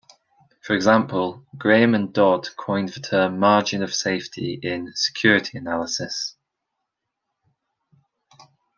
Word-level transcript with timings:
For 0.63 0.75
example, 0.75 1.45
Graham 1.59 1.93
and 1.93 2.11
Dodd 2.11 2.47
coined 2.57 2.89
the 2.89 2.99
term 3.01 3.37
margin 3.37 3.83
of 3.83 3.93
safety 3.93 4.59
in 4.59 4.91
"Security 4.95 5.59
Analysis". 5.59 6.35